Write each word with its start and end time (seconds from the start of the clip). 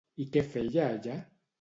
I 0.25 0.27
què 0.37 0.43
feia 0.55 0.89
allà? 0.97 1.23